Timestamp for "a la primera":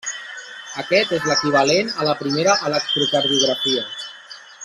2.01-2.57